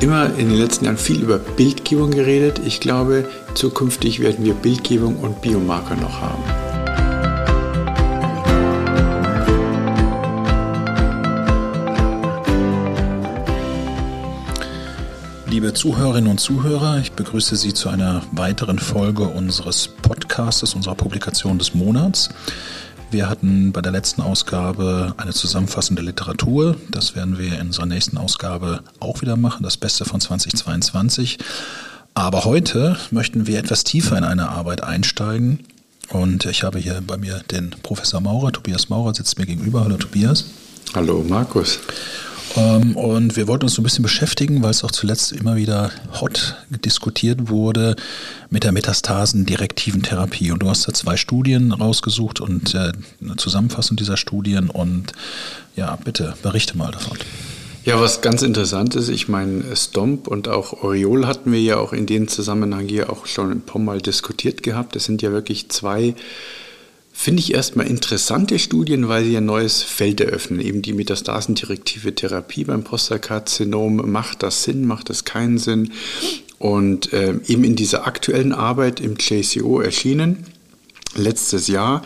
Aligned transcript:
immer 0.00 0.26
in 0.38 0.48
den 0.48 0.58
letzten 0.58 0.86
Jahren 0.86 0.96
viel 0.96 1.22
über 1.22 1.38
Bildgebung 1.38 2.10
geredet. 2.10 2.60
Ich 2.64 2.80
glaube, 2.80 3.28
zukünftig 3.54 4.20
werden 4.20 4.44
wir 4.44 4.54
Bildgebung 4.54 5.18
und 5.18 5.42
Biomarker 5.42 5.96
noch 5.96 6.20
haben. 6.20 6.42
Liebe 15.46 15.74
Zuhörerinnen 15.74 16.30
und 16.30 16.38
Zuhörer, 16.38 16.98
ich 17.00 17.12
begrüße 17.12 17.56
Sie 17.56 17.74
zu 17.74 17.88
einer 17.88 18.22
weiteren 18.32 18.78
Folge 18.78 19.24
unseres 19.24 19.88
Podcasts, 19.88 20.74
unserer 20.74 20.94
Publikation 20.94 21.58
des 21.58 21.74
Monats. 21.74 22.30
Wir 23.10 23.28
hatten 23.28 23.72
bei 23.72 23.80
der 23.80 23.90
letzten 23.90 24.22
Ausgabe 24.22 25.14
eine 25.16 25.32
zusammenfassende 25.32 26.00
Literatur. 26.00 26.76
Das 26.90 27.16
werden 27.16 27.38
wir 27.38 27.58
in 27.58 27.68
unserer 27.68 27.86
nächsten 27.86 28.16
Ausgabe 28.16 28.84
auch 29.00 29.20
wieder 29.20 29.36
machen, 29.36 29.64
das 29.64 29.76
Beste 29.76 30.04
von 30.04 30.20
2022. 30.20 31.38
Aber 32.14 32.44
heute 32.44 32.96
möchten 33.10 33.48
wir 33.48 33.58
etwas 33.58 33.82
tiefer 33.82 34.16
in 34.16 34.22
eine 34.22 34.50
Arbeit 34.50 34.84
einsteigen. 34.84 35.58
Und 36.10 36.44
ich 36.46 36.62
habe 36.62 36.78
hier 36.78 37.02
bei 37.04 37.16
mir 37.16 37.40
den 37.50 37.70
Professor 37.82 38.20
Maurer, 38.20 38.52
Tobias 38.52 38.88
Maurer 38.88 39.12
sitzt 39.12 39.38
mir 39.38 39.46
gegenüber. 39.46 39.82
Hallo 39.82 39.96
Tobias. 39.96 40.44
Hallo 40.94 41.24
Markus. 41.28 41.80
Ähm, 42.56 42.96
und 42.96 43.36
wir 43.36 43.46
wollten 43.46 43.64
uns 43.64 43.74
so 43.74 43.80
ein 43.80 43.84
bisschen 43.84 44.02
beschäftigen, 44.02 44.62
weil 44.62 44.70
es 44.70 44.82
auch 44.82 44.90
zuletzt 44.90 45.32
immer 45.32 45.56
wieder 45.56 45.90
hot 46.20 46.56
diskutiert 46.84 47.48
wurde 47.48 47.96
mit 48.50 48.64
der 48.64 48.72
metastasendirektiven 48.72 50.02
Therapie. 50.02 50.50
Und 50.50 50.62
du 50.62 50.68
hast 50.68 50.86
da 50.88 50.92
zwei 50.92 51.16
Studien 51.16 51.72
rausgesucht 51.72 52.40
und 52.40 52.74
äh, 52.74 52.92
eine 53.22 53.36
Zusammenfassung 53.36 53.96
dieser 53.96 54.16
Studien. 54.16 54.70
Und 54.70 55.12
ja, 55.76 55.96
bitte 56.04 56.34
berichte 56.42 56.76
mal 56.76 56.90
davon. 56.90 57.18
Ja, 57.84 57.98
was 57.98 58.20
ganz 58.20 58.42
interessant 58.42 58.94
ist, 58.94 59.08
ich 59.08 59.28
meine, 59.28 59.74
Stomp 59.74 60.28
und 60.28 60.48
auch 60.48 60.82
Oriol 60.82 61.26
hatten 61.26 61.50
wir 61.50 61.60
ja 61.60 61.78
auch 61.78 61.94
in 61.94 62.04
dem 62.04 62.28
Zusammenhang 62.28 62.86
hier 62.88 63.10
auch 63.10 63.24
schon 63.26 63.50
ein 63.50 63.62
paar 63.62 63.80
Mal 63.80 64.02
diskutiert 64.02 64.62
gehabt. 64.62 64.94
Das 64.94 65.04
sind 65.04 65.22
ja 65.22 65.32
wirklich 65.32 65.70
zwei 65.70 66.14
Finde 67.22 67.40
ich 67.40 67.52
erstmal 67.52 67.86
interessante 67.86 68.58
Studien, 68.58 69.08
weil 69.08 69.26
sie 69.26 69.36
ein 69.36 69.44
neues 69.44 69.82
Feld 69.82 70.22
eröffnen. 70.22 70.58
Eben 70.58 70.80
die 70.80 70.94
metastasendirektive 70.94 72.14
Therapie 72.14 72.64
beim 72.64 72.82
Prostatkarzinom. 72.82 74.10
Macht 74.10 74.42
das 74.42 74.62
Sinn? 74.62 74.86
Macht 74.86 75.10
das 75.10 75.26
keinen 75.26 75.58
Sinn? 75.58 75.92
Und 76.58 77.12
äh, 77.12 77.34
eben 77.46 77.62
in 77.64 77.76
dieser 77.76 78.06
aktuellen 78.06 78.54
Arbeit 78.54 79.00
im 79.00 79.16
JCO 79.18 79.82
erschienen, 79.82 80.46
letztes 81.14 81.68
Jahr, 81.68 82.02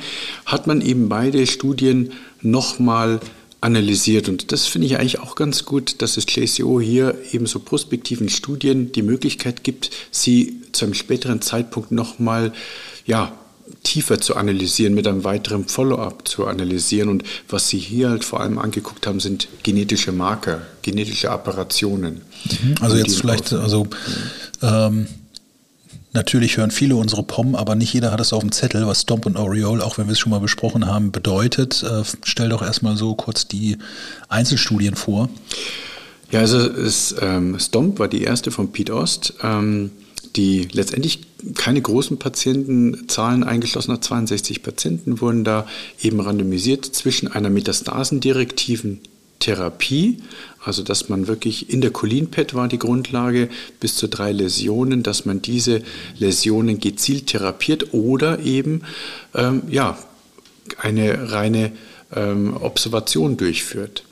hat 0.47 0.67
man 0.67 0.81
eben 0.81 1.09
beide 1.09 1.47
Studien 1.47 2.11
nochmal 2.42 3.20
analysiert. 3.61 4.29
Und 4.29 4.51
das 4.51 4.67
finde 4.67 4.89
ich 4.89 4.98
eigentlich 4.98 5.20
auch 5.20 5.37
ganz 5.37 5.65
gut, 5.65 6.03
dass 6.03 6.17
das 6.17 6.27
JCO 6.29 6.81
hier 6.81 7.17
eben 7.31 7.47
so 7.47 7.61
prospektiven 7.61 8.29
Studien 8.29 8.91
die 8.91 9.03
Möglichkeit 9.03 9.62
gibt, 9.62 9.92
sie 10.11 10.61
zu 10.73 10.87
einem 10.87 10.95
späteren 10.95 11.41
Zeitpunkt 11.41 11.92
nochmal 11.92 12.53
ja, 13.07 13.33
tiefer 13.83 14.20
zu 14.20 14.37
analysieren, 14.37 14.95
mit 14.95 15.07
einem 15.07 15.25
weiteren 15.25 15.67
Follow-up 15.67 16.27
zu 16.29 16.47
analysieren. 16.47 17.09
Und 17.09 17.25
was 17.48 17.69
Sie 17.69 17.79
hier 17.79 18.11
halt 18.11 18.25
vor 18.25 18.41
allem 18.41 18.59
angeguckt 18.59 19.07
haben, 19.07 19.20
sind 19.20 19.48
genetische 19.62 20.12
Marker, 20.12 20.62
genetische 20.83 21.31
Apparationen. 21.31 22.23
Mhm. 22.62 22.75
Also 22.81 22.97
jetzt 22.97 23.17
vielleicht, 23.17 23.53
also 23.53 23.87
ähm, 24.62 25.07
natürlich 26.12 26.57
hören 26.57 26.70
viele 26.70 26.97
unsere 26.97 27.23
POM, 27.23 27.55
aber 27.55 27.75
nicht 27.75 27.92
jeder 27.92 28.11
hat 28.11 28.20
es 28.20 28.33
auf 28.33 28.41
dem 28.41 28.53
Zettel, 28.53 28.87
was 28.87 29.03
Stomp 29.03 29.27
und 29.27 29.37
Oriole, 29.37 29.85
auch 29.85 29.98
wenn 29.98 30.07
wir 30.07 30.12
es 30.12 30.19
schon 30.19 30.31
mal 30.31 30.41
besprochen 30.41 30.87
haben, 30.87 31.11
bedeutet. 31.11 31.83
Äh, 31.83 32.03
stell 32.25 32.51
doch 32.51 32.62
erstmal 32.62 32.97
so 32.97 33.15
kurz 33.15 33.48
die 33.48 33.79
Einzelstudien 34.29 34.95
vor. 34.95 35.29
Ja, 36.30 36.41
also 36.41 36.58
es, 36.58 37.14
ähm, 37.20 37.58
Stomp 37.58 37.98
war 37.98 38.08
die 38.08 38.23
erste 38.23 38.51
von 38.51 38.73
Pete 38.73 38.95
Ost. 38.95 39.35
Ähm, 39.42 39.91
die 40.36 40.68
letztendlich 40.72 41.20
keine 41.55 41.80
großen 41.80 42.18
Patientenzahlen 42.18 43.45
eingeschlossen 43.45 43.92
hat. 43.92 44.05
62 44.05 44.62
Patienten 44.62 45.20
wurden 45.20 45.45
da 45.45 45.67
eben 46.02 46.20
randomisiert 46.20 46.84
zwischen 46.84 47.28
einer 47.28 47.50
metastasendirektiven 47.50 49.00
Therapie, 49.39 50.18
also 50.64 50.83
dass 50.83 51.08
man 51.08 51.27
wirklich 51.27 51.70
in 51.70 51.80
der 51.80 51.90
Cholinpad 51.90 52.55
war 52.55 52.67
die 52.67 52.78
Grundlage, 52.78 53.50
bis 53.78 53.96
zu 53.96 54.08
drei 54.08 54.33
Läsionen, 54.33 55.02
dass 55.02 55.27
man 55.27 55.42
diese 55.42 55.83
Läsionen 56.18 56.80
gezielt 56.80 57.27
therapiert 57.27 57.92
oder 57.92 58.40
eben 58.40 58.83
ähm, 59.34 59.62
ja, 59.68 59.98
eine 60.78 61.33
reine 61.33 61.73
ähm, 62.14 62.56
Observation 62.56 63.36
durchführt. 63.36 64.05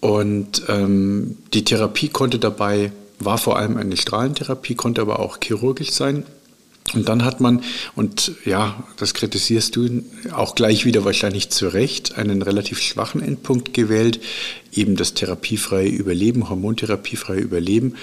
Und 0.00 0.64
ähm, 0.68 1.38
die 1.54 1.64
Therapie 1.64 2.08
konnte 2.08 2.38
dabei 2.38 2.92
war 3.24 3.38
vor 3.38 3.58
allem 3.58 3.76
eine 3.76 3.96
Strahlentherapie, 3.96 4.74
konnte 4.74 5.00
aber 5.00 5.20
auch 5.20 5.38
chirurgisch 5.42 5.90
sein. 5.90 6.24
Und 6.94 7.08
dann 7.08 7.24
hat 7.24 7.40
man, 7.40 7.62
und 7.94 8.32
ja, 8.44 8.82
das 8.96 9.14
kritisierst 9.14 9.76
du 9.76 10.02
auch 10.32 10.54
gleich 10.54 10.84
wieder 10.84 11.04
wahrscheinlich 11.04 11.48
zu 11.50 11.68
Recht, 11.68 12.18
einen 12.18 12.42
relativ 12.42 12.80
schwachen 12.80 13.22
Endpunkt 13.22 13.72
gewählt, 13.72 14.20
eben 14.72 14.96
das 14.96 15.14
therapiefreie 15.14 15.88
Überleben, 15.88 16.48
hormontherapiefreie 16.50 17.40
Überleben, 17.40 17.94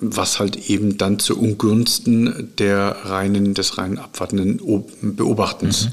was 0.00 0.38
halt 0.38 0.68
eben 0.70 0.98
dann 0.98 1.18
zu 1.18 1.38
Ungunsten 1.38 2.52
der 2.58 2.96
reinen, 3.04 3.54
des 3.54 3.78
reinen 3.78 3.98
abwartenden 3.98 4.60
Beobachtens 5.00 5.88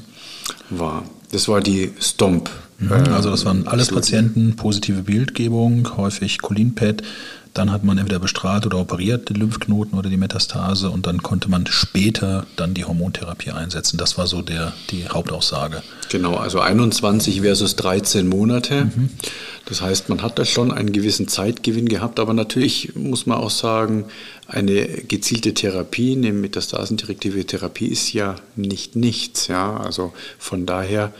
mhm. 0.70 0.78
war. 0.78 1.04
Das 1.32 1.48
war 1.48 1.60
die 1.60 1.90
Stomp. 2.00 2.50
Mhm. 2.78 2.92
Also 3.12 3.30
das 3.30 3.44
waren 3.44 3.66
alles 3.66 3.88
Patienten, 3.88 4.56
positive 4.56 5.02
Bildgebung, 5.02 5.96
häufig 5.96 6.38
Cholinpad, 6.40 7.02
dann 7.54 7.72
hat 7.72 7.82
man 7.82 7.98
entweder 7.98 8.20
bestrahlt 8.20 8.64
oder 8.66 8.78
operiert 8.78 9.28
den 9.28 9.36
Lymphknoten 9.36 9.98
oder 9.98 10.08
die 10.08 10.16
Metastase 10.16 10.90
und 10.90 11.06
dann 11.06 11.22
konnte 11.22 11.50
man 11.50 11.66
später 11.66 12.46
dann 12.56 12.74
die 12.74 12.84
Hormontherapie 12.84 13.50
einsetzen. 13.50 13.96
Das 13.96 14.16
war 14.18 14.26
so 14.26 14.40
der, 14.40 14.72
die 14.90 15.08
Hauptaussage. 15.08 15.82
Genau, 16.10 16.36
also 16.36 16.60
21 16.60 17.40
versus 17.40 17.74
13 17.76 18.28
Monate. 18.28 18.84
Mhm. 18.84 19.10
Das 19.66 19.82
heißt, 19.82 20.08
man 20.08 20.22
hat 20.22 20.38
da 20.38 20.44
schon 20.44 20.72
einen 20.72 20.92
gewissen 20.92 21.28
Zeitgewinn 21.28 21.88
gehabt, 21.88 22.20
aber 22.20 22.34
natürlich 22.34 22.94
muss 22.94 23.26
man 23.26 23.38
auch 23.38 23.50
sagen, 23.50 24.04
eine 24.46 24.86
gezielte 24.86 25.54
Therapie, 25.54 26.12
eine 26.12 26.32
metastasendirektive 26.32 27.44
Therapie 27.44 27.86
ist 27.86 28.12
ja 28.12 28.36
nicht 28.56 28.96
nichts. 28.96 29.48
Ja? 29.48 29.76
Also 29.76 30.12
von 30.38 30.66
daher 30.66 31.12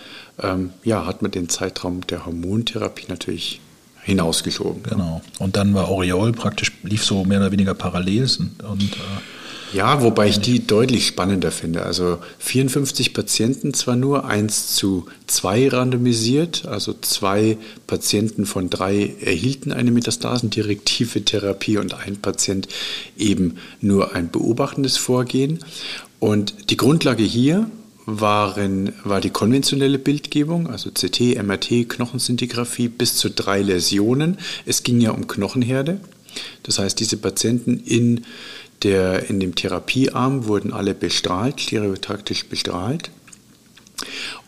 ähm, 0.43 0.71
ja, 0.85 1.07
hat 1.07 1.23
man 1.23 1.31
den 1.31 1.49
Zeitraum 1.49 2.07
der 2.07 2.27
Hormontherapie 2.27 3.07
natürlich 3.09 3.61
hinausgeschoben. 4.03 4.83
Genau. 4.83 5.21
Und 5.39 5.57
dann 5.57 5.75
war 5.75 5.91
Oriol 5.91 6.33
praktisch, 6.33 6.73
lief 6.83 7.05
so 7.05 7.25
mehr 7.25 7.41
oder 7.41 7.53
weniger 7.53 7.75
parallel. 7.75 8.29
Und, 8.69 8.83
äh, 8.83 9.77
ja, 9.77 10.03
wobei 10.03 10.29
ich 10.29 10.41
die 10.41 10.67
deutlich 10.67 11.07
spannender 11.07 11.53
finde. 11.53 11.85
Also 11.85 12.19
54 12.39 13.15
Patienten 13.15 13.73
zwar 13.73 13.95
nur, 13.95 14.25
1 14.25 14.75
zu 14.75 15.07
2 15.29 15.69
randomisiert, 15.69 16.67
also 16.67 16.93
zwei 17.01 17.57
Patienten 17.87 18.47
von 18.47 18.69
drei 18.69 19.15
erhielten 19.21 19.73
eine 19.73 19.93
metastasendirektive 19.93 21.25
Therapie 21.25 21.79
und 21.79 21.95
ein 21.95 22.17
Patient 22.17 22.67
eben 23.17 23.59
nur 23.81 24.15
ein 24.17 24.31
beobachtendes 24.31 24.97
Vorgehen. 24.97 25.61
Und 26.19 26.71
die 26.71 26.77
Grundlage 26.77 27.23
hier 27.23 27.71
waren, 28.19 28.93
war 29.05 29.21
die 29.21 29.31
konventionelle 29.31 29.99
Bildgebung, 29.99 30.69
also 30.69 30.91
CT, 30.91 31.43
MRT, 31.43 31.89
Knochensintigraphie 31.89 32.89
bis 32.89 33.17
zu 33.17 33.31
drei 33.31 33.63
Läsionen. 33.63 34.39
Es 34.67 34.83
ging 34.83 35.01
ja 35.01 35.11
um 35.11 35.27
Knochenherde. 35.27 36.01
Das 36.63 36.79
heißt, 36.79 36.99
diese 36.99 37.17
Patienten 37.17 37.79
in, 37.79 38.25
der, 38.83 39.29
in 39.29 39.41
dem 39.41 39.55
Therapiearm 39.55 40.47
wurden 40.47 40.73
alle 40.73 40.95
bestrahlt, 40.95 41.61
stereotaktisch 41.61 42.47
bestrahlt. 42.47 43.11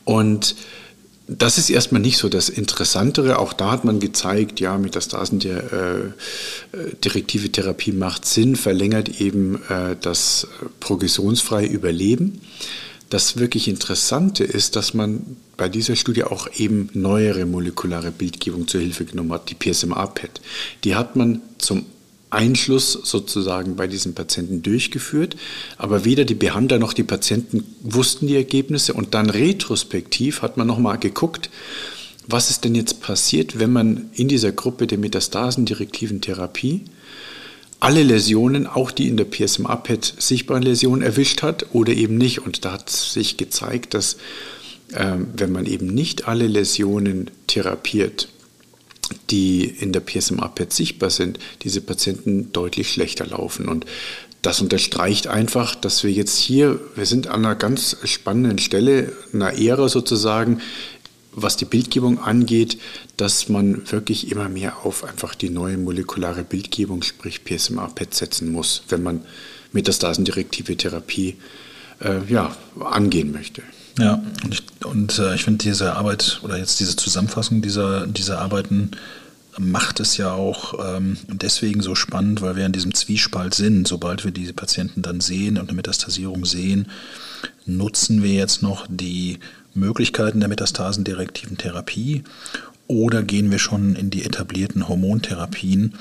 Und 0.05 0.57
das 1.29 1.59
ist 1.59 1.71
erstmal 1.71 2.01
nicht 2.01 2.19
so 2.19 2.29
das 2.29 2.49
Interessantere. 2.49 3.39
Auch 3.39 3.53
da 3.53 3.71
hat 3.71 3.85
man 3.85 4.01
gezeigt, 4.01 4.61
ja, 4.61 4.77
Metastasen 4.77 5.39
der 5.39 5.73
äh, 5.73 6.95
direktive 7.05 7.51
Therapie 7.51 7.93
macht 7.93 8.27
Sinn, 8.27 8.57
verlängert 8.57 9.21
eben 9.21 9.63
äh, 9.69 9.97
das 10.01 10.49
progressionsfreie 10.81 11.67
Überleben. 11.67 12.41
Das 13.13 13.37
wirklich 13.37 13.69
Interessante 13.69 14.43
ist, 14.43 14.75
dass 14.75 14.95
man 14.95 15.37
bei 15.59 15.69
dieser 15.69 15.97
Studie 15.97 16.25
auch 16.25 16.49
eben 16.57 16.89
neuere 16.95 17.45
molekulare 17.45 18.11
Bildgebung 18.11 18.67
zur 18.67 18.81
Hilfe 18.81 19.05
genommen 19.05 19.33
hat, 19.33 19.51
die 19.51 19.55
PSMA-PET. 19.55 20.41
Die 20.85 20.95
hat 20.95 21.15
man 21.15 21.43
zum 21.59 21.85
Einschluss 22.31 22.93
sozusagen 22.93 23.77
bei 23.77 23.87
diesen 23.87 24.15
Patienten 24.15 24.63
durchgeführt, 24.63 25.37
aber 25.77 26.07
weder 26.07 26.25
die 26.25 26.35
Behandler 26.35 26.79
noch 26.79 26.95
die 26.95 27.03
Patienten 27.03 27.65
wussten 27.83 28.29
die 28.29 28.37
Ergebnisse 28.37 28.95
und 28.95 29.13
dann 29.13 29.29
retrospektiv 29.29 30.41
hat 30.41 30.57
man 30.57 30.67
nochmal 30.67 30.97
geguckt, 30.97 31.51
was 32.29 32.49
ist 32.49 32.65
denn 32.65 32.75
jetzt 32.75 33.03
passiert, 33.03 33.59
wenn 33.59 33.75
man 33.75 34.09
in 34.15 34.29
dieser 34.29 34.53
Gruppe 34.53 34.87
der 34.87 34.97
metastasendirektiven 34.97 36.23
Therapie 36.23 36.87
alle 37.83 38.05
Läsionen, 38.05 38.69
auch 38.69 38.93
die 38.93 39.09
in 39.09 39.17
der 39.17 39.25
PSMA-PET 39.25 40.15
sichtbaren 40.19 40.63
Läsionen 40.63 41.03
erwischt 41.03 41.43
hat 41.43 41.67
oder 41.73 41.93
eben 41.93 42.17
nicht. 42.17 42.39
Und 42.39 42.65
da 42.65 42.75
hat 42.75 42.89
sich 42.89 43.37
gezeigt, 43.37 43.95
dass 43.95 44.19
ähm, 44.95 45.27
wenn 45.37 45.51
man 45.51 45.67
eben 45.67 45.87
nicht 45.89 46.29
alle 46.29 46.47
Läsionen 46.47 47.33
therapiert, 47.49 48.29
die 49.31 49.65
in 49.65 49.93
der 49.93 49.99
PSMA-PET 49.99 50.73
sichtbar 50.73 51.11
sind, 51.11 51.41
diese 51.63 51.81
Patienten 51.81 52.53
deutlich 52.53 52.89
schlechter 52.89 53.27
laufen. 53.27 53.67
Und 53.67 53.85
das 54.43 54.61
unterstreicht 54.61 55.27
einfach, 55.27 55.75
dass 55.75 56.05
wir 56.05 56.13
jetzt 56.13 56.39
hier, 56.39 56.79
wir 56.95 57.07
sind 57.07 57.27
an 57.27 57.45
einer 57.45 57.57
ganz 57.57 57.97
spannenden 58.05 58.59
Stelle, 58.59 59.13
einer 59.33 59.59
Ära 59.59 59.89
sozusagen, 59.89 60.61
was 61.35 61.57
die 61.57 61.65
Bildgebung 61.65 62.19
angeht, 62.19 62.79
dass 63.17 63.49
man 63.49 63.91
wirklich 63.91 64.31
immer 64.31 64.49
mehr 64.49 64.85
auf 64.85 65.05
einfach 65.05 65.35
die 65.35 65.51
neue 65.51 65.79
molekulare 65.79 66.45
Bildgebung, 66.45 67.03
sprich 67.03 67.45
PSMA-PET 67.45 68.15
setzen 68.15 68.53
muss, 68.53 68.83
wenn 68.89 69.03
man 69.03 69.23
metastasendirektive 69.73 70.77
Therapie 70.77 71.37
äh, 72.01 72.21
ja, 72.29 72.55
angehen 72.81 73.33
möchte. 73.33 73.63
Ja, 73.99 74.23
und 74.45 74.55
ich, 74.55 74.63
und, 74.87 75.19
äh, 75.19 75.35
ich 75.35 75.45
finde 75.45 75.63
diese 75.65 75.95
Arbeit 75.95 76.41
oder 76.43 76.57
jetzt 76.59 76.81
diese 76.81 76.97
Zusammenfassung 76.97 77.63
dieser, 77.63 78.07
dieser 78.07 78.41
Arbeiten 78.41 78.93
macht 79.59 80.01
es 80.01 80.17
ja 80.17 80.33
auch 80.33 80.97
ähm, 80.97 81.19
deswegen 81.29 81.83
so 81.83 81.95
spannend, 81.95 82.41
weil 82.41 82.57
wir 82.57 82.65
in 82.65 82.73
diesem 82.73 82.95
Zwiespalt 82.95 83.55
sind. 83.55 83.87
Sobald 83.87 84.25
wir 84.25 84.31
diese 84.31 84.55
Patienten 84.55 85.03
dann 85.03 85.21
sehen 85.21 85.59
und 85.59 85.69
eine 85.69 85.77
Metastasierung 85.77 86.47
sehen, 86.47 86.87
nutzen 87.67 88.23
wir 88.23 88.33
jetzt 88.33 88.63
noch 88.63 88.87
die 88.89 89.39
Möglichkeiten 89.75 90.41
der 90.41 90.49
metastasendirektiven 90.49 91.59
Therapie 91.59 92.25
oder 92.87 93.23
gehen 93.23 93.51
wir 93.51 93.59
schon 93.59 93.97
in 93.97 94.11
die 94.11 94.25
etablierten 94.25 94.89
Hormontherapien? 94.89 95.95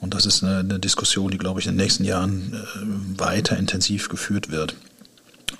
Und 0.00 0.14
das 0.14 0.26
ist 0.26 0.44
eine, 0.44 0.78
Diskussion, 0.78 1.30
die, 1.30 1.38
glaube 1.38 1.60
ich, 1.60 1.66
in 1.66 1.72
den 1.72 1.82
nächsten 1.82 2.04
Jahren 2.04 2.52
äh, 2.52 3.18
weiter 3.18 3.56
intensiv 3.56 4.08
geführt 4.08 4.50
wird. 4.50 4.74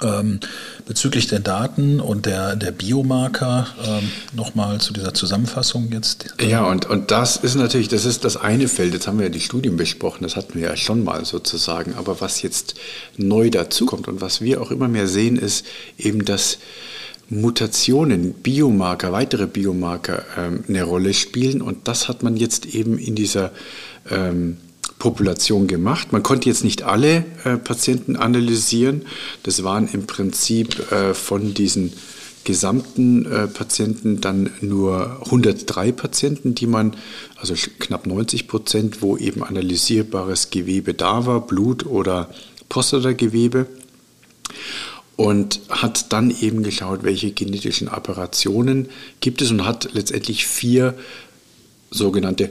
Ähm, 0.03 0.41
bezüglich 0.87 1.29
der 1.29 1.39
Daten 1.39 2.01
und 2.01 2.27
der, 2.27 2.57
der 2.57 2.73
Biomarker 2.73 3.69
ähm, 3.87 4.11
nochmal 4.33 4.81
zu 4.81 4.93
dieser 4.93 5.15
Zusammenfassung 5.15 5.93
jetzt. 5.93 6.35
Ja, 6.41 6.65
und, 6.65 6.87
und 6.87 7.13
das 7.13 7.37
ist 7.37 7.55
natürlich, 7.55 7.89
das 7.89 8.05
ist 8.05 8.25
das 8.25 8.37
eine 8.37 8.67
Feld. 8.67 8.93
Jetzt 8.93 9.07
haben 9.07 9.19
wir 9.19 9.27
ja 9.27 9.33
die 9.33 9.41
Studien 9.41 9.77
besprochen, 9.77 10.25
das 10.25 10.37
hatten 10.37 10.55
wir 10.55 10.69
ja 10.69 10.77
schon 10.77 11.05
mal 11.05 11.25
sozusagen. 11.25 11.95
Aber 11.95 12.21
was 12.21 12.43
jetzt 12.43 12.75
neu 13.17 13.51
dazukommt 13.51 14.09
und 14.09 14.21
was 14.21 14.41
wir 14.41 14.61
auch 14.61 14.71
immer 14.73 14.89
mehr 14.89 15.07
sehen, 15.07 15.37
ist 15.37 15.65
eben, 15.97 16.25
dass 16.25 16.59
Mutationen, 17.29 18.35
Biomarker, 18.35 19.13
weitere 19.13 19.47
Biomarker 19.47 20.25
ähm, 20.37 20.65
eine 20.69 20.83
Rolle 20.85 21.15
spielen. 21.15 21.63
Und 21.63 21.89
das 21.89 22.09
hat 22.09 22.23
man 22.23 22.37
jetzt 22.37 22.67
eben 22.67 22.99
in 22.99 23.15
dieser 23.15 23.51
ähm, 24.11 24.59
Population 24.99 25.67
gemacht. 25.67 26.13
Man 26.13 26.23
konnte 26.23 26.49
jetzt 26.49 26.65
nicht 26.65 26.83
alle 26.83 27.25
äh, 27.45 27.57
Patienten 27.57 28.17
analysieren. 28.17 29.03
Das 29.43 29.65
waren 29.65 29.89
im 29.89 30.07
Prinzip 30.07 30.93
äh, 30.93 31.15
von 31.15 31.55
diesen 31.55 31.93
gesamten 32.45 33.25
äh, 33.27 33.49
Patienten 33.49 34.21
dann 34.21 34.51
nur 34.61 35.21
103 35.25 35.93
Patienten, 35.93 36.55
die 36.55 36.67
man, 36.67 36.95
also 37.37 37.55
knapp 37.79 38.07
90 38.07 38.49
Prozent, 38.49 39.03
wo 39.03 39.17
eben 39.17 39.43
analysierbares 39.43 40.51
Gewebe 40.51 40.95
da 40.95 41.27
war, 41.27 41.47
Blut 41.47 41.87
oder 41.87 42.29
Prostatagewebe 42.69 43.67
und 45.17 45.61
hat 45.69 46.13
dann 46.13 46.35
eben 46.41 46.63
geschaut, 46.63 47.03
welche 47.03 47.31
genetischen 47.31 47.89
Apparationen 47.89 48.89
gibt 49.21 49.43
es 49.43 49.51
und 49.51 49.65
hat 49.65 49.91
letztendlich 49.93 50.47
vier 50.47 50.95
sogenannte 51.91 52.51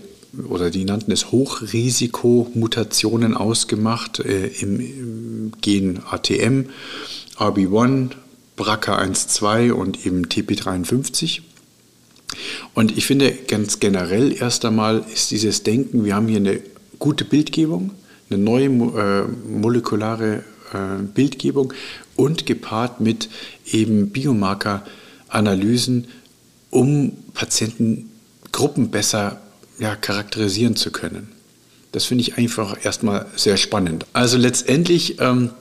oder 0.49 0.71
die 0.71 0.85
nannten 0.85 1.11
es 1.11 1.31
Hochrisikomutationen 1.31 3.35
ausgemacht 3.35 4.19
äh, 4.19 4.47
im, 4.47 4.79
im, 4.79 5.51
Gen 5.61 5.99
ATM, 6.09 6.69
RB1, 7.37 8.09
BRCA12 8.57 9.71
und 9.71 10.03
eben 10.05 10.25
TP53. 10.25 11.41
Und 12.73 12.97
ich 12.97 13.05
finde 13.05 13.31
ganz 13.47 13.79
generell 13.79 14.35
erst 14.35 14.65
einmal 14.65 15.05
ist 15.13 15.29
dieses 15.29 15.61
Denken, 15.61 16.03
wir 16.03 16.15
haben 16.15 16.27
hier 16.27 16.37
eine 16.37 16.59
gute 16.97 17.25
Bildgebung, 17.25 17.91
eine 18.29 18.41
neue 18.41 18.65
äh, 18.65 19.27
molekulare 19.47 20.43
Bildgebung 21.13 21.73
und 22.15 22.45
gepaart 22.45 23.01
mit 23.01 23.29
eben 23.71 24.09
Biomarker-Analysen, 24.09 26.07
um 26.69 27.13
Patientengruppen 27.33 28.89
besser 28.89 29.41
ja, 29.79 29.95
charakterisieren 29.95 30.75
zu 30.75 30.91
können. 30.91 31.29
Das 31.91 32.05
finde 32.05 32.23
ich 32.23 32.37
einfach 32.37 32.83
erstmal 32.83 33.27
sehr 33.35 33.57
spannend. 33.57 34.05
Also 34.13 34.37
letztendlich 34.37 35.19
ähm, 35.21 35.51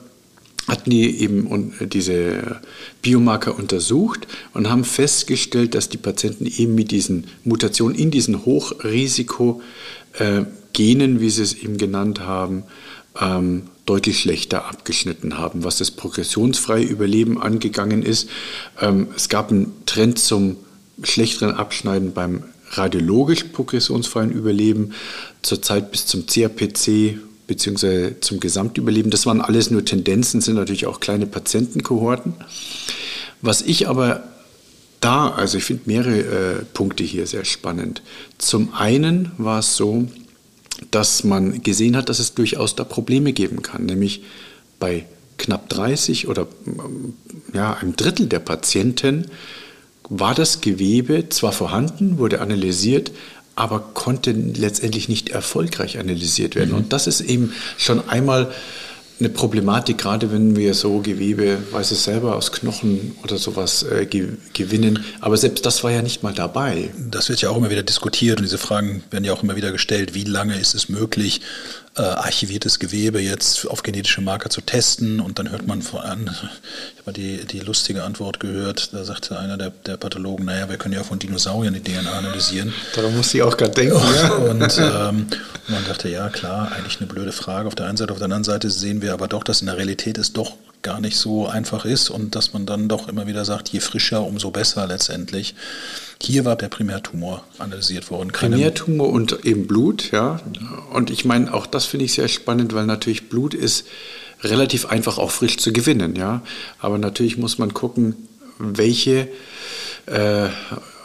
hatten 0.67 0.89
die 0.89 1.19
eben 1.19 1.73
diese 1.89 2.61
Biomarker 3.01 3.55
untersucht 3.57 4.27
und 4.53 4.69
haben 4.69 4.83
festgestellt, 4.83 5.75
dass 5.75 5.89
die 5.89 5.97
Patienten 5.97 6.45
eben 6.45 6.73
mit 6.73 6.91
diesen 6.91 7.27
Mutationen 7.43 7.97
in 7.97 8.11
diesen 8.11 8.45
Hochrisikogenen, 8.45 9.61
äh, 10.17 11.19
wie 11.19 11.29
sie 11.29 11.43
es 11.43 11.53
eben 11.53 11.77
genannt 11.77 12.21
haben, 12.21 12.63
ähm, 13.19 13.63
deutlich 13.85 14.19
schlechter 14.19 14.65
abgeschnitten 14.65 15.37
haben, 15.37 15.63
was 15.63 15.77
das 15.77 15.91
progressionsfreie 15.91 16.83
Überleben 16.85 17.41
angegangen 17.41 18.03
ist. 18.03 18.29
Ähm, 18.81 19.09
es 19.15 19.29
gab 19.29 19.51
einen 19.51 19.73
Trend 19.85 20.19
zum 20.19 20.57
schlechteren 21.03 21.55
Abschneiden 21.55 22.13
beim 22.13 22.43
radiologisch 22.71 23.45
progressionsfreien 23.45 24.31
Überleben, 24.31 24.93
zurzeit 25.41 25.91
bis 25.91 26.05
zum 26.05 26.25
CRPC 26.25 27.17
bzw. 27.47 28.19
zum 28.21 28.39
Gesamtüberleben. 28.39 29.11
Das 29.11 29.25
waren 29.25 29.41
alles 29.41 29.69
nur 29.69 29.85
Tendenzen, 29.85 30.41
sind 30.41 30.55
natürlich 30.55 30.87
auch 30.87 30.99
kleine 30.99 31.27
Patientenkohorten. 31.27 32.33
Was 33.41 33.61
ich 33.61 33.87
aber 33.89 34.23
da, 35.01 35.29
also 35.29 35.57
ich 35.57 35.65
finde 35.65 35.83
mehrere 35.85 36.19
äh, 36.19 36.65
Punkte 36.73 37.03
hier 37.03 37.27
sehr 37.27 37.43
spannend. 37.43 38.01
Zum 38.37 38.73
einen 38.73 39.31
war 39.37 39.59
es 39.59 39.75
so, 39.75 40.07
dass 40.91 41.23
man 41.23 41.61
gesehen 41.63 41.95
hat, 41.95 42.09
dass 42.09 42.19
es 42.19 42.33
durchaus 42.33 42.75
da 42.75 42.83
Probleme 42.83 43.33
geben 43.33 43.61
kann, 43.61 43.85
nämlich 43.85 44.23
bei 44.79 45.05
knapp 45.37 45.69
30 45.69 46.27
oder 46.27 46.47
ja, 47.53 47.73
einem 47.73 47.95
Drittel 47.95 48.27
der 48.27 48.39
Patienten 48.39 49.25
war 50.09 50.35
das 50.35 50.61
Gewebe 50.61 51.29
zwar 51.29 51.51
vorhanden, 51.51 52.17
wurde 52.17 52.41
analysiert, 52.41 53.11
aber 53.55 53.79
konnte 53.79 54.31
letztendlich 54.31 55.09
nicht 55.09 55.29
erfolgreich 55.29 55.99
analysiert 55.99 56.55
werden. 56.55 56.71
Mhm. 56.71 56.77
Und 56.77 56.93
das 56.93 57.07
ist 57.07 57.21
eben 57.21 57.53
schon 57.77 58.07
einmal 58.09 58.51
eine 59.23 59.33
Problematik, 59.33 59.99
gerade 59.99 60.31
wenn 60.31 60.55
wir 60.57 60.73
so 60.73 60.99
Gewebe, 60.99 61.57
weiß 61.71 61.91
ich 61.91 61.99
selber, 61.99 62.35
aus 62.35 62.51
Knochen 62.51 63.15
oder 63.23 63.37
sowas 63.37 63.83
äh, 63.83 64.05
gewinnen. 64.05 65.03
Aber 65.21 65.37
selbst 65.37 65.65
das 65.65 65.83
war 65.83 65.91
ja 65.91 66.01
nicht 66.01 66.23
mal 66.23 66.33
dabei. 66.33 66.91
Das 67.09 67.29
wird 67.29 67.41
ja 67.41 67.49
auch 67.49 67.57
immer 67.57 67.69
wieder 67.69 67.83
diskutiert 67.83 68.39
und 68.39 68.43
diese 68.43 68.57
Fragen 68.57 69.03
werden 69.11 69.23
ja 69.23 69.31
auch 69.31 69.41
immer 69.41 69.55
wieder 69.55 69.71
gestellt. 69.71 70.13
Wie 70.13 70.25
lange 70.25 70.59
ist 70.59 70.75
es 70.75 70.89
möglich, 70.89 71.39
äh, 71.95 72.01
archiviertes 72.01 72.79
Gewebe 72.79 73.19
jetzt 73.19 73.67
auf 73.67 73.83
genetische 73.83 74.21
Marker 74.21 74.49
zu 74.49 74.61
testen? 74.61 75.19
Und 75.19 75.39
dann 75.39 75.51
hört 75.51 75.67
man 75.67 75.81
voran, 75.81 76.25
ich 76.93 77.01
habe 77.01 77.13
die, 77.13 77.45
die 77.45 77.59
lustige 77.59 78.03
Antwort 78.03 78.39
gehört, 78.39 78.93
da 78.93 79.03
sagte 79.03 79.37
einer 79.37 79.57
der, 79.57 79.69
der 79.69 79.97
Pathologen, 79.97 80.45
naja, 80.45 80.69
wir 80.69 80.77
können 80.77 80.93
ja 80.93 81.03
von 81.03 81.19
Dinosauriern 81.19 81.73
die 81.73 81.81
DNA 81.81 82.11
analysieren. 82.11 82.73
Darum 82.95 83.15
musste 83.15 83.37
ich 83.37 83.43
auch 83.43 83.57
gerade 83.57 83.73
denken. 83.73 83.95
Ja. 83.95 84.29
Und 84.33 84.77
ähm, 84.79 85.27
man 85.67 85.85
dachte, 85.87 86.09
ja 86.09 86.29
klar, 86.29 86.71
eigentlich 86.71 86.99
eine 86.99 87.07
blöde 87.07 87.31
Frage 87.31 87.67
auf 87.67 87.75
der 87.75 87.87
einen 87.87 87.97
Seite. 87.97 88.11
Auf 88.11 88.19
der 88.19 88.25
anderen 88.25 88.43
Seite 88.43 88.69
sehen 88.69 89.01
wir 89.01 89.13
aber 89.13 89.27
doch, 89.27 89.43
dass 89.43 89.61
in 89.61 89.67
der 89.67 89.77
Realität 89.77 90.17
es 90.17 90.33
doch 90.33 90.53
gar 90.83 90.99
nicht 90.99 91.17
so 91.17 91.47
einfach 91.47 91.85
ist 91.85 92.09
und 92.09 92.35
dass 92.35 92.53
man 92.53 92.65
dann 92.65 92.89
doch 92.89 93.07
immer 93.07 93.25
wieder 93.25 93.45
sagt, 93.45 93.69
je 93.69 93.79
frischer, 93.79 94.23
umso 94.23 94.51
besser 94.51 94.85
letztendlich. 94.85 95.55
Hier 96.25 96.45
war 96.45 96.55
der 96.55 96.69
Primärtumor 96.69 97.43
analysiert 97.57 98.09
worden. 98.09 98.29
Primärtumor 98.31 99.09
und 99.09 99.43
eben 99.45 99.67
Blut, 99.67 100.11
ja. 100.11 100.39
Und 100.93 101.09
ich 101.09 101.25
meine, 101.25 101.53
auch 101.53 101.65
das 101.65 101.85
finde 101.85 102.05
ich 102.05 102.13
sehr 102.13 102.29
spannend, 102.29 102.73
weil 102.73 102.85
natürlich 102.85 103.27
Blut 103.27 103.53
ist 103.53 103.85
relativ 104.41 104.85
einfach 104.85 105.17
auch 105.17 105.31
frisch 105.31 105.57
zu 105.57 105.73
gewinnen, 105.73 106.15
ja. 106.15 106.41
Aber 106.79 106.97
natürlich 106.97 107.37
muss 107.37 107.57
man 107.57 107.73
gucken, 107.73 108.15
welche 108.57 109.27
äh, 110.05 110.47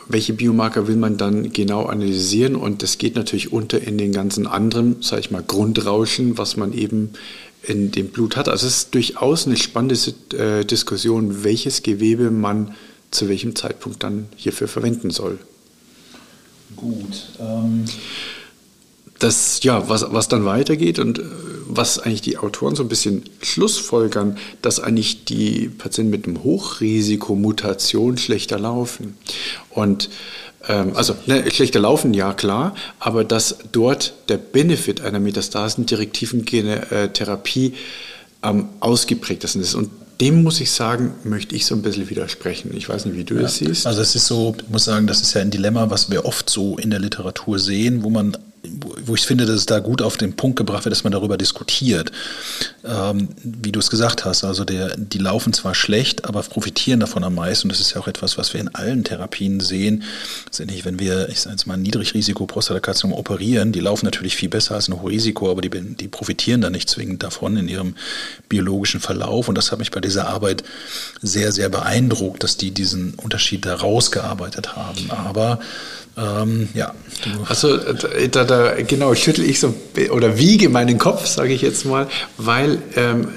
welche 0.09 0.33
Biomarker 0.33 0.89
will 0.89 0.97
man 0.97 1.19
dann 1.19 1.53
genau 1.53 1.85
analysieren 1.85 2.57
und 2.57 2.83
das 2.83 2.97
geht 2.97 3.15
natürlich 3.15 3.53
unter 3.53 3.81
in 3.81 3.99
den 3.99 4.13
ganzen 4.13 4.47
anderen, 4.47 5.03
sage 5.03 5.21
ich 5.21 5.31
mal, 5.31 5.43
Grundrauschen, 5.47 6.39
was 6.39 6.57
man 6.57 6.73
eben 6.73 7.11
in 7.63 7.91
dem 7.91 8.09
Blut 8.09 8.37
hat. 8.37 8.49
Also 8.49 8.67
es 8.67 8.77
ist 8.77 8.95
durchaus 8.95 9.47
eine 9.47 9.57
spannende 9.57 9.97
äh, 10.35 10.65
Diskussion, 10.65 11.45
welches 11.45 11.83
Gewebe 11.83 12.31
man 12.31 12.75
zu 13.11 13.29
welchem 13.29 13.57
Zeitpunkt 13.57 14.03
dann 14.03 14.29
hierfür 14.37 14.69
verwenden 14.69 15.11
soll. 15.11 15.39
Gut. 16.77 17.31
Ähm 17.41 17.85
das, 19.19 19.63
ja, 19.63 19.89
was, 19.89 20.13
was 20.13 20.29
dann 20.29 20.45
weitergeht 20.45 20.99
und 20.99 21.19
äh, 21.19 21.23
was 21.67 21.99
eigentlich 21.99 22.23
die 22.23 22.39
Autoren 22.39 22.77
so 22.77 22.83
ein 22.83 22.89
bisschen 22.89 23.25
schlussfolgern, 23.43 24.39
dass 24.63 24.81
eigentlich 24.81 25.25
die 25.25 25.69
Patienten 25.69 26.11
mit 26.11 26.27
einem 26.27 26.45
Hochrisikomutation 26.45 28.17
schlechter 28.17 28.59
laufen. 28.59 29.17
Und 29.71 30.09
ähm, 30.69 30.93
also 30.95 31.15
ne, 31.27 31.51
schlechter 31.51 31.81
laufen, 31.81 32.15
ja 32.15 32.33
klar, 32.33 32.75
aber 33.01 33.25
dass 33.25 33.59
dort 33.73 34.15
der 34.29 34.39
Benefit 34.39 35.01
einer 35.01 35.21
metastasendirektiven 35.21 36.47
Therapie 36.47 37.75
am 38.41 38.69
ausgeprägtesten 38.81 39.61
ist. 39.61 39.75
Und 39.75 39.91
dem 40.21 40.43
muss 40.43 40.61
ich 40.61 40.71
sagen, 40.71 41.13
möchte 41.25 41.55
ich 41.55 41.65
so 41.65 41.75
ein 41.75 41.83
bisschen 41.83 42.11
widersprechen. 42.11 42.73
Ich 42.75 42.89
weiß 42.89 43.05
nicht, 43.05 43.17
wie 43.17 43.25
du 43.25 43.37
ja. 43.37 43.43
das 43.43 43.57
siehst. 43.59 43.87
Also 43.87 44.03
es 44.03 44.15
ist 44.15 44.27
so, 44.27 44.55
ich 44.59 44.69
muss 44.69 44.85
sagen, 44.85 45.07
das 45.07 45.23
ist 45.23 45.35
ja 45.35 45.41
ein 45.41 45.51
Dilemma, 45.51 45.91
was 45.91 46.11
wir 46.11 46.25
oft 46.25 46.51
so 46.51 46.77
in 46.77 46.91
der 46.91 46.99
Literatur 46.99 47.59
sehen, 47.59 48.03
wo 48.03 48.11
man 48.11 48.37
wo 49.05 49.15
ich 49.15 49.23
finde, 49.23 49.47
dass 49.47 49.57
es 49.57 49.67
da 49.67 49.79
gut 49.79 50.03
auf 50.03 50.17
den 50.17 50.35
Punkt 50.37 50.57
gebracht 50.57 50.85
wird, 50.85 50.93
dass 50.93 51.05
man 51.05 51.13
darüber 51.13 51.37
diskutiert. 51.37 52.13
Ähm, 52.85 53.29
wie 53.43 53.73
du 53.73 53.81
es 53.81 53.91
gesagt 53.91 54.25
hast, 54.25 54.45
also 54.45 54.65
der, 54.65 54.97
die 54.97 55.19
laufen 55.19 55.53
zwar 55.53 55.75
schlecht, 55.75 56.25
aber 56.25 56.43
profitieren 56.43 57.01
davon 57.01 57.25
am 57.25 57.35
meisten. 57.35 57.67
Und 57.67 57.73
das 57.73 57.81
ist 57.81 57.95
ja 57.95 58.01
auch 58.01 58.09
etwas, 58.09 58.39
was 58.39 58.55
wir 58.55 58.61
in 58.61 58.75
allen 58.75 59.05
Therapien 59.05 59.61
sehen. 59.61 60.05
nicht, 60.67 60.85
wenn 60.85 60.99
wir, 60.99 61.29
ich 61.29 61.41
sage 61.41 61.55
jetzt 61.55 61.67
mal, 61.67 61.77
Niedrigrisiko-Prostatakarzinom 61.77 63.13
operieren, 63.13 63.73
die 63.73 63.81
laufen 63.81 64.07
natürlich 64.07 64.37
viel 64.37 64.49
besser 64.49 64.75
als 64.75 64.89
ein 64.89 65.01
Hochrisiko, 65.01 65.51
aber 65.51 65.61
die, 65.61 65.71
die 65.71 66.09
profitieren 66.09 66.61
da 66.61 66.71
nicht 66.71 66.89
zwingend 66.89 67.23
davon 67.23 67.57
in 67.57 67.69
ihrem 67.69 67.95
biologischen 68.49 69.01
Verlauf. 69.01 69.49
Und 69.49 69.57
das 69.57 69.73
hat 69.73 69.79
mich 69.79 69.91
bei 69.91 70.01
dieser 70.01 70.29
Arbeit 70.29 70.65
sehr, 71.23 71.53
sehr 71.53 71.69
beeindruckt, 71.69 72.43
dass 72.43 72.57
die 72.57 72.71
diesen 72.71 73.15
Unterschied 73.15 73.67
da 73.67 73.75
rausgearbeitet 73.75 74.77
haben. 74.77 75.11
Aber 75.11 75.61
ähm, 76.19 76.69
ja. 76.75 76.95
Also 77.49 77.77
da, 77.77 78.45
da, 78.45 78.78
genau 78.87 79.15
schüttel 79.15 79.45
ich 79.45 79.61
so 79.61 79.75
oder 80.11 80.39
wiege 80.39 80.69
meinen 80.69 80.99
Kopf, 80.99 81.27
sage 81.27 81.53
ich 81.53 81.63
jetzt 81.63 81.85
mal, 81.85 82.09
weil 82.37 82.83
ähm, 82.97 83.29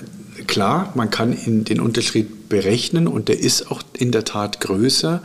klar, 0.47 0.91
man 0.95 1.09
kann 1.09 1.37
den 1.63 1.79
Unterschied 1.79 2.49
berechnen 2.49 3.07
und 3.07 3.27
der 3.27 3.39
ist 3.39 3.71
auch 3.71 3.81
in 3.93 4.11
der 4.11 4.25
Tat 4.25 4.59
größer. 4.59 5.21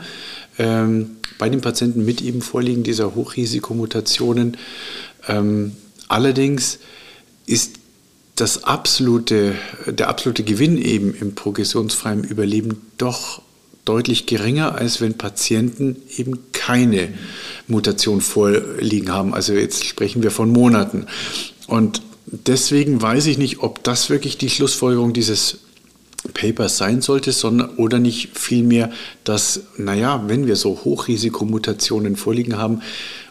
Ähm, 0.57 1.17
bei 1.37 1.49
den 1.49 1.61
Patienten 1.61 2.03
mit 2.05 2.21
eben 2.21 2.41
Vorliegen 2.41 2.83
dieser 2.83 3.15
Hochrisikomutationen. 3.15 4.57
Ähm, 5.27 5.73
allerdings 6.07 6.79
ist 7.45 7.73
das 8.35 8.63
absolute, 8.63 9.55
der 9.87 10.09
absolute 10.09 10.43
Gewinn 10.43 10.77
eben 10.77 11.13
im 11.13 11.35
progressionsfreien 11.35 12.23
Überleben 12.23 12.81
doch 12.97 13.41
deutlich 13.87 14.25
geringer, 14.25 14.75
als 14.75 15.01
wenn 15.01 15.13
Patienten 15.13 15.97
eben 16.17 16.39
keine 16.51 17.09
Mutation 17.67 18.21
vorliegen 18.21 19.11
haben. 19.11 19.33
Also 19.33 19.53
jetzt 19.53 19.85
sprechen 19.85 20.23
wir 20.23 20.31
von 20.31 20.49
Monaten. 20.51 21.05
Und 21.67 22.01
deswegen 22.25 23.01
weiß 23.01 23.27
ich 23.27 23.37
nicht, 23.37 23.59
ob 23.59 23.83
das 23.83 24.09
wirklich 24.09 24.37
die 24.37 24.49
Schlussfolgerung 24.49 25.13
dieses 25.13 25.59
Papers 26.33 26.77
sein 26.77 27.01
sollte, 27.01 27.31
sondern 27.31 27.75
oder 27.77 27.99
nicht 27.99 28.37
vielmehr, 28.37 28.91
dass, 29.23 29.61
naja, 29.77 30.23
wenn 30.27 30.47
wir 30.47 30.55
so 30.55 30.83
Hochrisikomutationen 30.83 32.15
vorliegen 32.15 32.57
haben, 32.57 32.81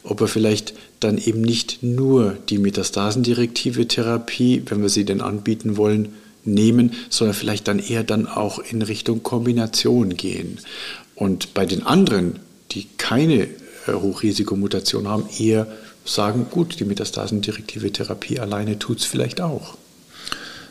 ob 0.02 0.20
wir 0.20 0.28
vielleicht 0.28 0.74
dann 1.00 1.18
eben 1.18 1.42
nicht 1.42 1.82
nur 1.82 2.38
die 2.48 2.58
metastasendirektive 2.58 3.86
Therapie, 3.86 4.62
wenn 4.66 4.80
wir 4.80 4.88
sie 4.88 5.04
denn 5.04 5.20
anbieten 5.20 5.76
wollen, 5.76 6.14
nehmen, 6.46 6.92
sondern 7.10 7.34
vielleicht 7.34 7.68
dann 7.68 7.78
eher 7.78 8.04
dann 8.04 8.26
auch 8.26 8.58
in 8.58 8.82
Richtung 8.82 9.22
Kombination 9.22 10.16
gehen. 10.16 10.58
Und 11.14 11.54
bei 11.54 11.66
den 11.66 11.84
anderen, 11.84 12.38
die 12.72 12.86
keine 12.98 13.44
äh, 13.44 13.92
Hochrisikomutation 13.92 15.08
haben, 15.08 15.28
eher 15.38 15.66
sagen, 16.04 16.46
gut, 16.50 16.78
die 16.78 16.84
metastasendirektive 16.84 17.90
Therapie 17.92 18.38
alleine 18.38 18.78
tut 18.78 19.00
es 19.00 19.04
vielleicht 19.04 19.40
auch. 19.40 19.76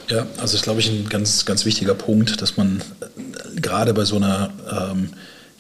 Ja, 0.10 0.28
also 0.38 0.56
ist, 0.56 0.64
glaube 0.64 0.80
ich, 0.80 0.90
ein 0.90 1.10
ganz, 1.10 1.46
ganz 1.46 1.66
wichtiger 1.66 1.96
Punkt, 1.96 2.42
dass 2.42 2.58
man 2.58 2.82
äh, 3.02 3.60
gerade 3.60 3.94
bei 3.94 4.06
so 4.06 4.18
einer 4.18 4.54
ähm, 4.94 5.10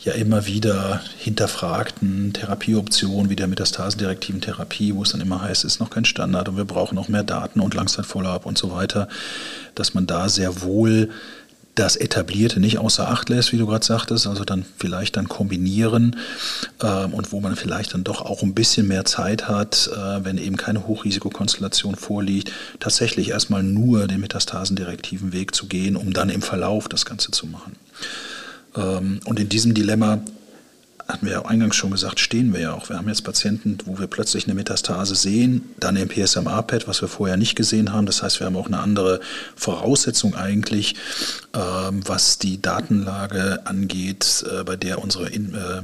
ja 0.03 0.13
immer 0.13 0.45
wieder 0.45 1.01
hinterfragten 1.17 2.33
Therapieoptionen 2.33 3.29
wie 3.29 3.35
der 3.35 3.47
metastasendirektiven 3.47 4.41
Therapie, 4.41 4.93
wo 4.93 5.03
es 5.03 5.11
dann 5.11 5.21
immer 5.21 5.41
heißt, 5.41 5.65
es 5.65 5.75
ist 5.75 5.79
noch 5.79 5.89
kein 5.89 6.05
Standard 6.05 6.49
und 6.49 6.57
wir 6.57 6.65
brauchen 6.65 6.95
noch 6.95 7.07
mehr 7.07 7.23
Daten 7.23 7.59
und 7.59 7.73
Langzeitfollow-up 7.73 8.45
und 8.45 8.57
so 8.57 8.71
weiter, 8.71 9.07
dass 9.73 9.93
man 9.93 10.05
da 10.05 10.29
sehr 10.29 10.61
wohl 10.61 11.09
das 11.75 11.97
Etablierte 11.97 12.59
nicht 12.59 12.79
außer 12.79 13.09
Acht 13.09 13.29
lässt, 13.29 13.51
wie 13.51 13.57
du 13.57 13.67
gerade 13.67 13.85
sagtest, 13.85 14.27
also 14.27 14.45
dann 14.45 14.65
vielleicht 14.77 15.17
dann 15.17 15.27
kombinieren 15.27 16.15
ähm, 16.81 17.13
und 17.13 17.31
wo 17.33 17.41
man 17.41 17.55
vielleicht 17.57 17.93
dann 17.93 18.05
doch 18.05 18.21
auch 18.21 18.41
ein 18.43 18.53
bisschen 18.53 18.87
mehr 18.87 19.03
Zeit 19.03 19.49
hat, 19.49 19.89
äh, 19.93 20.23
wenn 20.23 20.37
eben 20.37 20.55
keine 20.55 20.87
Hochrisikokonstellation 20.87 21.95
vorliegt, 21.95 22.51
tatsächlich 22.79 23.29
erstmal 23.29 23.61
nur 23.61 24.07
den 24.07 24.21
metastasendirektiven 24.21 25.33
Weg 25.33 25.53
zu 25.53 25.67
gehen, 25.67 25.97
um 25.97 26.13
dann 26.13 26.29
im 26.29 26.41
Verlauf 26.41 26.87
das 26.87 27.05
Ganze 27.05 27.31
zu 27.31 27.45
machen. 27.45 27.75
Ähm, 28.75 29.19
und 29.25 29.39
in 29.39 29.49
diesem 29.49 29.73
Dilemma 29.73 30.19
hatten 31.07 31.27
wir 31.27 31.33
ja 31.33 31.45
eingangs 31.45 31.75
schon 31.75 31.91
gesagt, 31.91 32.19
stehen 32.19 32.51
wir 32.51 32.61
ja 32.61 32.73
auch. 32.73 32.89
Wir 32.89 32.97
haben 32.97 33.07
jetzt 33.07 33.23
Patienten, 33.23 33.77
wo 33.85 33.99
wir 33.99 34.07
plötzlich 34.07 34.45
eine 34.45 34.55
Metastase 34.55 35.13
sehen, 35.13 35.69
dann 35.79 35.95
im 35.97 36.07
PSMA-PET, 36.07 36.87
was 36.87 37.01
wir 37.01 37.07
vorher 37.07 37.37
nicht 37.37 37.55
gesehen 37.55 37.93
haben. 37.93 38.07
Das 38.07 38.23
heißt, 38.23 38.39
wir 38.39 38.47
haben 38.47 38.55
auch 38.55 38.65
eine 38.65 38.79
andere 38.79 39.19
Voraussetzung 39.55 40.33
eigentlich, 40.33 40.95
ähm, 41.53 42.01
was 42.05 42.39
die 42.39 42.59
Datenlage 42.59 43.59
angeht, 43.65 44.43
äh, 44.51 44.63
bei 44.63 44.75
der 44.75 45.03
unsere 45.03 45.31
äh, 45.31 45.81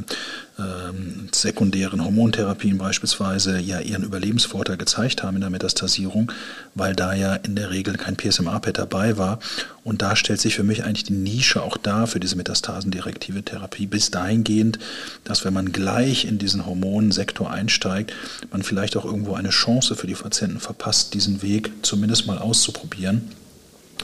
ähm, 0.62 1.30
sekundären 1.32 2.03
Hormontherapien 2.03 2.77
beispielsweise 2.77 3.60
ja 3.60 3.80
ihren 3.80 4.03
Überlebensvorteil 4.03 4.77
gezeigt 4.77 5.24
haben 5.24 5.36
in 5.36 5.41
der 5.41 5.50
Metastasierung, 5.50 6.32
weil 6.75 6.96
da 6.96 7.13
ja 7.13 7.36
in 7.36 7.56
der 7.56 7.72
Regel 7.72 7.96
kein 7.98 8.15
PSMA-PET 8.15 8.77
dabei 8.77 9.18
war. 9.18 9.39
Und 9.84 10.01
da 10.01 10.15
stellt 10.15 10.39
sich 10.39 10.56
für 10.56 10.63
mich 10.63 10.84
eigentlich 10.84 11.06
die 11.06 11.13
Nische 11.13 11.63
auch 11.63 11.77
da 11.77 12.06
für 12.06 12.20
diese 12.20 12.36
metastasendirektive 12.36 13.44
Therapie 13.44 13.88
bis 13.88 14.12
dahingehend, 14.12 14.77
dass 15.24 15.44
wenn 15.44 15.53
man 15.53 15.72
gleich 15.72 16.25
in 16.25 16.38
diesen 16.38 16.65
Hormonsektor 16.65 17.50
einsteigt, 17.50 18.13
man 18.51 18.63
vielleicht 18.63 18.96
auch 18.98 19.06
irgendwo 19.06 19.34
eine 19.34 19.50
Chance 19.50 19.96
für 19.96 20.08
die 20.08 20.15
Patienten 20.15 20.60
verpasst, 20.60 21.13
diesen 21.13 21.41
Weg 21.41 21.72
zumindest 21.82 22.27
mal 22.27 22.38
auszuprobieren, 22.38 23.32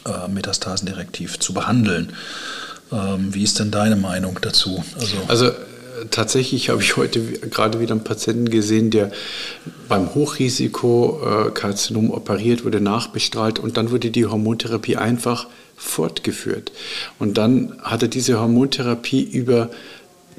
äh, 0.05 0.27
metastasendirektiv 0.27 1.39
zu 1.39 1.53
behandeln. 1.53 2.13
Ähm, 2.91 3.33
wie 3.33 3.43
ist 3.43 3.59
denn 3.59 3.71
deine 3.71 3.95
Meinung 3.95 4.39
dazu? 4.41 4.83
Also, 4.99 5.17
also 5.27 5.51
tatsächlich 6.11 6.69
habe 6.69 6.81
ich 6.81 6.97
heute 6.97 7.21
gerade 7.21 7.79
wieder 7.79 7.93
einen 7.93 8.03
Patienten 8.03 8.49
gesehen, 8.49 8.89
der 8.91 9.11
beim 9.87 10.13
Hochrisikokarzinom 10.13 12.11
operiert 12.11 12.65
wurde, 12.65 12.81
nachbestrahlt 12.81 13.59
und 13.59 13.77
dann 13.77 13.91
wurde 13.91 14.11
die 14.11 14.25
Hormontherapie 14.25 14.97
einfach 14.97 15.47
fortgeführt. 15.75 16.71
Und 17.19 17.37
dann 17.37 17.77
hat 17.81 18.01
er 18.01 18.07
diese 18.07 18.39
Hormontherapie 18.39 19.23
über 19.23 19.69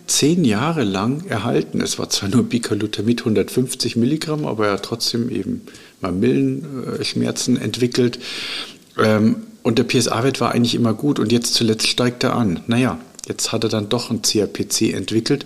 zehn 0.07 0.45
Jahre 0.45 0.85
lang 0.85 1.27
erhalten. 1.27 1.81
Es 1.81 1.99
war 1.99 2.09
zwar 2.11 2.29
nur 2.29 2.45
Bicalutamid 2.45 3.21
150 3.21 3.97
Milligramm, 3.97 4.47
aber 4.47 4.69
er 4.69 4.73
hat 4.75 4.85
trotzdem 4.85 5.31
eben 5.31 5.63
Mamillenschmerzen 6.01 7.61
entwickelt. 7.61 8.19
Ähm, 8.99 9.37
und 9.63 9.79
der 9.79 9.85
PSA-Wert 9.85 10.41
war 10.41 10.53
eigentlich 10.53 10.75
immer 10.75 10.95
gut 10.95 11.19
und 11.19 11.31
jetzt 11.31 11.55
zuletzt 11.55 11.89
steigt 11.89 12.25
er 12.25 12.35
an. 12.35 12.61
Naja, 12.69 12.99
Jetzt 13.29 13.53
hat 13.53 13.65
er 13.65 13.71
dann 13.71 13.89
doch 13.89 14.11
ein 14.11 14.23
CRPC 14.23 14.95
entwickelt 14.95 15.45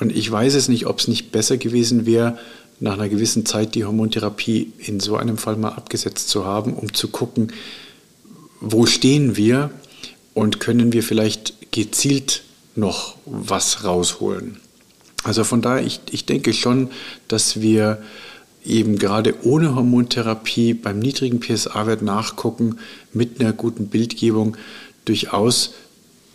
und 0.00 0.14
ich 0.14 0.30
weiß 0.30 0.54
es 0.54 0.68
nicht, 0.68 0.86
ob 0.86 1.00
es 1.00 1.08
nicht 1.08 1.32
besser 1.32 1.56
gewesen 1.56 2.06
wäre, 2.06 2.38
nach 2.78 2.94
einer 2.94 3.08
gewissen 3.08 3.46
Zeit 3.46 3.74
die 3.74 3.84
Hormontherapie 3.84 4.72
in 4.78 5.00
so 5.00 5.16
einem 5.16 5.38
Fall 5.38 5.56
mal 5.56 5.70
abgesetzt 5.70 6.28
zu 6.28 6.44
haben, 6.44 6.74
um 6.74 6.92
zu 6.92 7.08
gucken, 7.08 7.52
wo 8.60 8.86
stehen 8.86 9.36
wir 9.36 9.70
und 10.34 10.60
können 10.60 10.92
wir 10.92 11.02
vielleicht 11.02 11.72
gezielt 11.72 12.42
noch 12.74 13.16
was 13.24 13.84
rausholen. 13.84 14.60
Also 15.24 15.44
von 15.44 15.62
daher, 15.62 15.84
ich, 15.84 16.00
ich 16.10 16.26
denke 16.26 16.52
schon, 16.52 16.90
dass 17.28 17.60
wir 17.60 18.02
eben 18.64 18.98
gerade 18.98 19.34
ohne 19.44 19.74
Hormontherapie 19.74 20.74
beim 20.74 20.98
niedrigen 20.98 21.40
PSA-Wert 21.40 22.02
nachgucken, 22.02 22.78
mit 23.12 23.40
einer 23.40 23.52
guten 23.52 23.88
Bildgebung 23.88 24.56
durchaus 25.04 25.72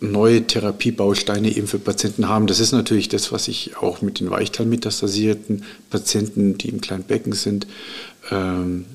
neue 0.02 0.46
Therapiebausteine 0.46 1.56
eben 1.56 1.68
für 1.68 1.78
Patienten 1.78 2.28
haben. 2.28 2.46
Das 2.46 2.60
ist 2.60 2.72
natürlich 2.72 3.08
das, 3.08 3.30
was 3.30 3.48
ich 3.48 3.76
auch 3.76 4.02
mit 4.02 4.20
den 4.20 4.30
Weichteilmetastasierten 4.30 5.64
Patienten, 5.90 6.58
die 6.58 6.68
im 6.68 6.80
kleinen 6.80 7.04
Becken 7.04 7.32
sind, 7.32 7.66
ähm, 8.30 8.86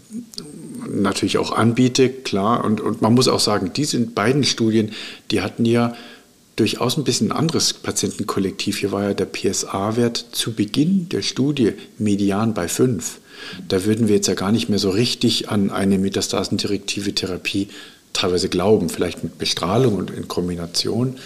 natürlich 0.90 1.38
auch 1.38 1.52
anbiete, 1.52 2.10
klar. 2.10 2.64
Und, 2.64 2.82
und 2.82 3.02
man 3.02 3.14
muss 3.14 3.28
auch 3.28 3.40
sagen, 3.40 3.72
diese 3.74 4.00
beiden 4.00 4.44
Studien, 4.44 4.92
die 5.32 5.42
hatten 5.42 5.66
ja 5.66 5.96
durchaus 6.58 6.98
ein 6.98 7.04
bisschen 7.04 7.32
ein 7.32 7.38
anderes 7.38 7.74
Patientenkollektiv. 7.74 8.80
Hier 8.80 8.92
war 8.92 9.04
ja 9.04 9.14
der 9.14 9.26
PSA-Wert 9.26 10.18
zu 10.32 10.54
Beginn 10.54 11.08
der 11.10 11.22
Studie 11.22 11.74
median 11.98 12.54
bei 12.54 12.68
5. 12.68 13.20
Da 13.68 13.86
würden 13.86 14.08
wir 14.08 14.16
jetzt 14.16 14.28
ja 14.28 14.34
gar 14.34 14.52
nicht 14.52 14.68
mehr 14.68 14.80
so 14.80 14.90
richtig 14.90 15.50
an 15.50 15.70
eine 15.70 16.00
metastasendirektive 16.00 17.14
Therapie 17.14 17.70
teilweise 18.14 18.50
glauben, 18.50 18.90
vielleicht 18.90 19.24
mit 19.24 19.38
Bestrahlung 19.38 19.96
und 19.96 20.12
in 20.12 20.28
Kombination. 20.28 21.18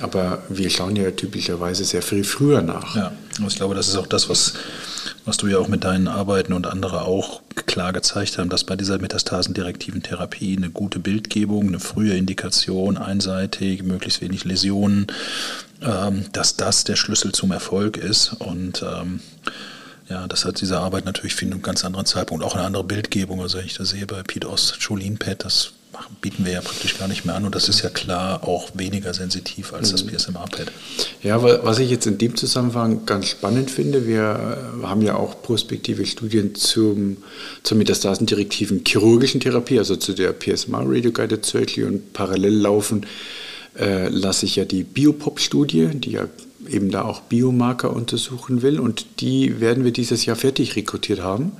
Aber 0.00 0.42
wir 0.48 0.70
schauen 0.70 0.96
ja 0.96 1.10
typischerweise 1.10 1.84
sehr 1.84 2.02
viel 2.02 2.24
früher 2.24 2.62
nach. 2.62 2.96
Ja, 2.96 3.12
ich 3.46 3.56
glaube, 3.56 3.74
das 3.74 3.88
ist 3.88 3.96
auch 3.96 4.06
das, 4.06 4.28
was, 4.28 4.54
was 5.24 5.36
du 5.36 5.46
ja 5.48 5.58
auch 5.58 5.68
mit 5.68 5.84
deinen 5.84 6.08
Arbeiten 6.08 6.52
und 6.52 6.66
andere 6.66 7.02
auch 7.02 7.42
klar 7.66 7.92
gezeigt 7.92 8.38
haben, 8.38 8.48
dass 8.48 8.64
bei 8.64 8.76
dieser 8.76 8.98
metastasendirektiven 8.98 10.02
Therapie 10.02 10.56
eine 10.56 10.70
gute 10.70 11.00
Bildgebung, 11.00 11.68
eine 11.68 11.80
frühe 11.80 12.14
Indikation, 12.16 12.96
einseitig, 12.96 13.82
möglichst 13.82 14.22
wenig 14.22 14.44
Läsionen, 14.44 15.08
ähm, 15.82 16.26
dass 16.32 16.56
das 16.56 16.84
der 16.84 16.96
Schlüssel 16.96 17.32
zum 17.32 17.52
Erfolg 17.52 17.96
ist. 17.98 18.34
Und 18.38 18.82
ähm, 18.82 19.20
ja, 20.08 20.26
das 20.28 20.44
hat 20.44 20.60
diese 20.60 20.78
Arbeit 20.78 21.04
natürlich 21.04 21.34
für 21.34 21.44
einen 21.44 21.62
ganz 21.62 21.84
anderen 21.84 22.06
Zeitpunkt 22.06 22.42
auch 22.42 22.54
eine 22.54 22.64
andere 22.64 22.84
Bildgebung. 22.84 23.42
Also 23.42 23.58
wenn 23.58 23.66
ich 23.66 23.74
das 23.74 23.90
sehe 23.90 24.06
bei 24.06 24.22
Pete 24.22 24.48
Ost, 24.48 24.78
Jolene 24.80 25.16
Pet, 25.16 25.44
das 25.44 25.72
bieten 26.20 26.44
wir 26.44 26.52
ja 26.52 26.60
praktisch 26.60 26.98
gar 26.98 27.08
nicht 27.08 27.24
mehr 27.24 27.34
an 27.34 27.44
und 27.44 27.54
das 27.54 27.68
ist 27.68 27.82
ja 27.82 27.90
klar 27.90 28.44
auch 28.46 28.70
weniger 28.74 29.14
sensitiv 29.14 29.72
als 29.72 29.90
das 29.90 30.04
mhm. 30.04 30.10
PSMA-Pad. 30.10 30.72
Ja, 31.22 31.42
was 31.42 31.78
ich 31.78 31.90
jetzt 31.90 32.06
in 32.06 32.18
dem 32.18 32.36
Zusammenhang 32.36 33.06
ganz 33.06 33.28
spannend 33.28 33.70
finde, 33.70 34.06
wir 34.06 34.80
äh, 34.82 34.86
haben 34.86 35.02
ja 35.02 35.16
auch 35.16 35.42
prospektive 35.42 36.06
Studien 36.06 36.54
zum, 36.54 37.18
zur 37.62 37.76
metastasendirektiven 37.78 38.82
chirurgischen 38.84 39.40
Therapie, 39.40 39.78
also 39.78 39.96
zu 39.96 40.12
der 40.12 40.32
PSMA 40.32 40.82
Radio 40.84 41.12
Guided 41.12 41.44
Surgery 41.44 41.84
und 41.84 42.12
parallel 42.12 42.54
laufen 42.54 43.06
äh, 43.78 44.08
lasse 44.08 44.46
ich 44.46 44.56
ja 44.56 44.64
die 44.64 44.82
Biopop-Studie, 44.82 45.88
die 45.94 46.12
ja 46.12 46.26
eben 46.68 46.90
da 46.90 47.02
auch 47.02 47.20
Biomarker 47.22 47.94
untersuchen 47.94 48.62
will 48.62 48.78
und 48.78 49.20
die 49.20 49.60
werden 49.60 49.84
wir 49.84 49.92
dieses 49.92 50.26
Jahr 50.26 50.36
fertig 50.36 50.76
rekrutiert 50.76 51.20
haben. 51.20 51.52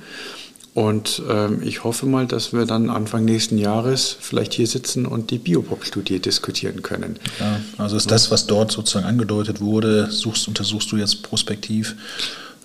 Und 0.73 1.21
ähm, 1.29 1.61
ich 1.63 1.83
hoffe 1.83 2.05
mal, 2.05 2.25
dass 2.25 2.53
wir 2.53 2.65
dann 2.65 2.89
Anfang 2.89 3.25
nächsten 3.25 3.57
Jahres 3.57 4.15
vielleicht 4.19 4.53
hier 4.53 4.67
sitzen 4.67 5.05
und 5.05 5.29
die 5.29 5.37
Biopop-Studie 5.37 6.19
diskutieren 6.19 6.81
können. 6.81 7.19
Ja, 7.39 7.59
also 7.77 7.97
ist 7.97 8.09
das, 8.09 8.31
was 8.31 8.47
dort 8.47 8.71
sozusagen 8.71 9.05
angedeutet 9.05 9.59
wurde, 9.59 10.09
suchst, 10.09 10.47
untersuchst 10.47 10.89
du 10.91 10.97
jetzt 10.97 11.23
prospektiv 11.23 11.95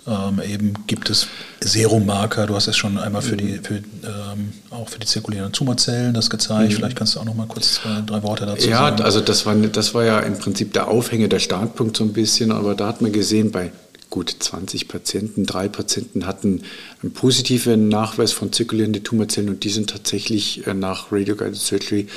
ähm, 0.07 0.41
eben 0.41 0.73
gibt 0.87 1.09
es 1.09 1.27
Serummarker, 1.59 2.47
du 2.47 2.55
hast 2.55 2.67
es 2.67 2.77
schon 2.77 2.97
einmal 2.97 3.21
für 3.21 3.35
die, 3.35 3.59
für, 3.61 3.75
ähm, 3.75 4.53
auch 4.69 4.87
für 4.87 4.99
die 4.99 5.05
zirkulierenden 5.05 5.51
Tumorzellen 5.51 6.13
das 6.13 6.29
gezeigt. 6.29 6.71
Mhm. 6.71 6.75
Vielleicht 6.75 6.95
kannst 6.95 7.15
du 7.15 7.19
auch 7.19 7.25
noch 7.25 7.35
mal 7.35 7.47
kurz 7.47 7.73
zwei, 7.73 8.01
drei 8.05 8.23
Worte 8.23 8.45
dazu 8.45 8.69
ja, 8.69 8.77
sagen. 8.77 8.99
Ja, 8.99 9.03
also 9.03 9.19
das 9.19 9.45
war, 9.45 9.53
das 9.55 9.93
war 9.93 10.05
ja 10.05 10.19
im 10.21 10.37
Prinzip 10.37 10.71
der 10.71 10.87
Aufhänger, 10.87 11.27
der 11.27 11.39
Startpunkt 11.39 11.97
so 11.97 12.05
ein 12.05 12.13
bisschen, 12.13 12.53
aber 12.53 12.73
da 12.73 12.87
hat 12.87 13.01
man 13.01 13.11
gesehen, 13.11 13.51
bei 13.51 13.71
gut 14.09 14.35
20 14.39 14.87
Patienten, 14.87 15.45
drei 15.45 15.67
Patienten 15.67 16.25
hatten 16.25 16.63
einen 17.01 17.13
positiven 17.13 17.89
Nachweis 17.89 18.31
von 18.31 18.53
zirkulierenden 18.53 19.03
Tumorzellen 19.03 19.49
und 19.49 19.63
die 19.63 19.69
sind 19.69 19.89
tatsächlich 19.89 20.65
äh, 20.67 20.73
nach 20.73 21.11
Radioguided 21.11 21.55
Surgery 21.55 22.07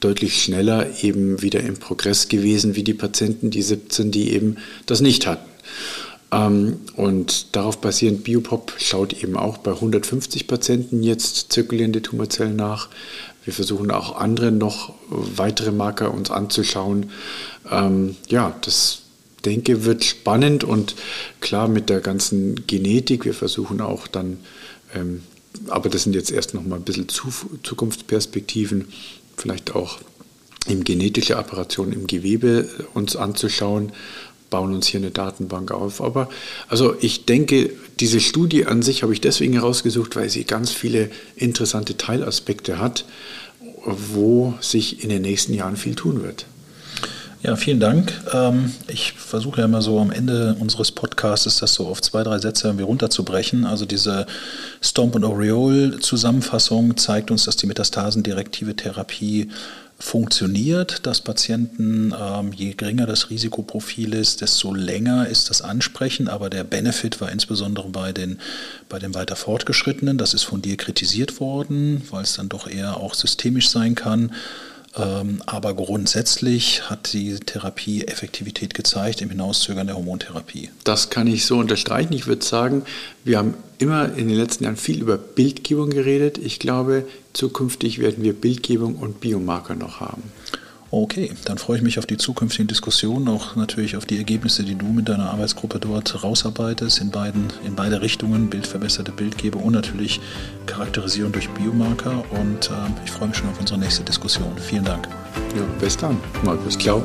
deutlich 0.00 0.42
schneller 0.42 0.86
eben 1.02 1.42
wieder 1.42 1.60
im 1.60 1.76
Progress 1.76 2.28
gewesen 2.28 2.76
wie 2.76 2.84
die 2.84 2.94
Patienten, 2.94 3.50
die 3.50 3.62
17, 3.62 4.10
die 4.10 4.32
eben 4.32 4.56
das 4.86 5.00
nicht 5.00 5.26
hatten. 5.26 5.48
Ähm, 6.30 6.80
und 6.96 7.56
darauf 7.56 7.80
basierend 7.80 8.24
Biopop 8.24 8.74
schaut 8.78 9.22
eben 9.22 9.36
auch 9.36 9.58
bei 9.58 9.72
150 9.72 10.46
Patienten 10.46 11.02
jetzt 11.02 11.52
zirkulierende 11.52 12.02
Tumorzellen 12.02 12.56
nach. 12.56 12.88
Wir 13.44 13.54
versuchen 13.54 13.90
auch 13.90 14.16
andere 14.16 14.52
noch 14.52 14.92
weitere 15.08 15.72
Marker 15.72 16.12
uns 16.12 16.30
anzuschauen. 16.30 17.10
Ähm, 17.70 18.16
ja, 18.28 18.54
das 18.60 19.02
denke 19.48 19.84
wird 19.84 20.04
spannend 20.04 20.64
und 20.64 20.94
klar 21.40 21.68
mit 21.68 21.88
der 21.88 22.00
ganzen 22.00 22.66
Genetik. 22.66 23.24
Wir 23.24 23.34
versuchen 23.34 23.80
auch 23.80 24.06
dann, 24.06 24.38
ähm, 24.94 25.22
aber 25.68 25.88
das 25.88 26.02
sind 26.04 26.14
jetzt 26.14 26.30
erst 26.30 26.54
noch 26.54 26.64
mal 26.64 26.76
ein 26.76 26.82
bisschen 26.82 27.08
Zukunftsperspektiven, 27.08 28.88
vielleicht 29.36 29.74
auch 29.74 29.98
im 30.66 30.84
genetische 30.84 31.38
Operationen 31.38 31.92
im 31.92 32.06
Gewebe 32.06 32.68
uns 32.92 33.16
anzuschauen 33.16 33.92
bauen 34.50 34.74
uns 34.74 34.86
hier 34.86 35.00
eine 35.00 35.10
Datenbank 35.10 35.70
auf. 35.70 36.00
Aber 36.00 36.28
also 36.68 36.94
ich 37.00 37.24
denke, 37.26 37.70
diese 38.00 38.20
Studie 38.20 38.66
an 38.66 38.82
sich 38.82 39.02
habe 39.02 39.12
ich 39.12 39.20
deswegen 39.20 39.54
herausgesucht, 39.54 40.16
weil 40.16 40.30
sie 40.30 40.44
ganz 40.44 40.70
viele 40.70 41.10
interessante 41.36 41.96
Teilaspekte 41.96 42.78
hat, 42.78 43.04
wo 43.84 44.54
sich 44.60 45.02
in 45.02 45.10
den 45.10 45.22
nächsten 45.22 45.54
Jahren 45.54 45.76
viel 45.76 45.94
tun 45.94 46.22
wird. 46.22 46.46
Ja, 47.40 47.54
vielen 47.54 47.78
Dank. 47.78 48.12
Ähm, 48.32 48.72
ich 48.88 49.12
versuche 49.12 49.60
ja 49.60 49.66
immer 49.66 49.80
so 49.80 50.00
am 50.00 50.10
Ende 50.10 50.56
unseres 50.58 50.90
Podcasts 50.90 51.58
das 51.58 51.72
so 51.72 51.86
auf 51.86 52.02
zwei, 52.02 52.24
drei 52.24 52.38
Sätze 52.38 52.66
irgendwie 52.66 52.84
runterzubrechen. 52.84 53.64
Also 53.64 53.84
diese 53.84 54.26
Stomp 54.82 55.14
und 55.14 55.24
Aureole 55.24 56.00
Zusammenfassung 56.00 56.96
zeigt 56.96 57.30
uns, 57.30 57.44
dass 57.44 57.56
die 57.56 57.66
metastasendirektive 57.66 58.74
Therapie 58.74 59.50
funktioniert, 60.00 61.06
dass 61.06 61.20
Patienten, 61.20 62.12
ähm, 62.18 62.52
je 62.52 62.74
geringer 62.74 63.06
das 63.06 63.30
Risikoprofil 63.30 64.14
ist, 64.14 64.40
desto 64.40 64.74
länger 64.74 65.28
ist 65.28 65.50
das 65.50 65.62
Ansprechen, 65.62 66.28
aber 66.28 66.50
der 66.50 66.64
Benefit 66.64 67.20
war 67.20 67.30
insbesondere 67.30 67.88
bei 67.88 68.12
den, 68.12 68.38
bei 68.88 68.98
den 68.98 69.14
weiter 69.14 69.36
fortgeschrittenen. 69.36 70.18
Das 70.18 70.34
ist 70.34 70.44
von 70.44 70.62
dir 70.62 70.76
kritisiert 70.76 71.40
worden, 71.40 72.02
weil 72.10 72.22
es 72.22 72.34
dann 72.34 72.48
doch 72.48 72.68
eher 72.68 72.96
auch 72.96 73.14
systemisch 73.14 73.68
sein 73.68 73.94
kann. 73.94 74.32
Ähm, 74.96 75.42
aber 75.46 75.74
grundsätzlich 75.74 76.88
hat 76.88 77.12
die 77.12 77.36
Therapie 77.36 78.04
Effektivität 78.04 78.74
gezeigt 78.74 79.20
im 79.20 79.30
Hinauszögern 79.30 79.86
der 79.86 79.96
Hormontherapie. 79.96 80.70
Das 80.84 81.10
kann 81.10 81.26
ich 81.26 81.44
so 81.44 81.58
unterstreichen. 81.58 82.12
Ich 82.12 82.26
würde 82.26 82.44
sagen, 82.44 82.82
wir 83.24 83.38
haben 83.38 83.54
immer 83.78 84.12
in 84.16 84.28
den 84.28 84.36
letzten 84.36 84.64
Jahren 84.64 84.76
viel 84.76 85.00
über 85.00 85.18
Bildgebung 85.18 85.90
geredet. 85.90 86.38
Ich 86.38 86.58
glaube, 86.58 87.04
zukünftig 87.32 87.98
werden 87.98 88.24
wir 88.24 88.32
Bildgebung 88.32 88.96
und 88.96 89.20
Biomarker 89.20 89.74
noch 89.74 90.00
haben. 90.00 90.22
Okay, 90.90 91.30
dann 91.44 91.58
freue 91.58 91.76
ich 91.76 91.82
mich 91.82 91.98
auf 91.98 92.06
die 92.06 92.16
zukünftigen 92.16 92.66
Diskussionen, 92.66 93.28
auch 93.28 93.56
natürlich 93.56 93.96
auf 93.96 94.06
die 94.06 94.16
Ergebnisse, 94.16 94.62
die 94.64 94.74
du 94.74 94.86
mit 94.86 95.08
deiner 95.08 95.30
Arbeitsgruppe 95.30 95.78
dort 95.78 96.24
rausarbeitest, 96.24 97.00
in, 97.00 97.10
beiden, 97.10 97.48
in 97.66 97.74
beide 97.74 98.00
Richtungen, 98.00 98.48
bildverbesserte 98.48 99.12
Bildgebung 99.12 99.64
und 99.64 99.74
natürlich 99.74 100.18
Charakterisierung 100.64 101.32
durch 101.32 101.50
Biomarker. 101.50 102.24
Und 102.30 102.70
äh, 102.70 103.04
ich 103.04 103.10
freue 103.10 103.28
mich 103.28 103.36
schon 103.36 103.50
auf 103.50 103.60
unsere 103.60 103.78
nächste 103.78 104.02
Diskussion. 104.02 104.50
Vielen 104.56 104.84
Dank. 104.84 105.08
Ja, 105.54 105.62
bis 105.78 105.96
dann. 105.96 106.18
Mal 106.42 106.56
bis 106.56 106.78
klar. 106.78 107.02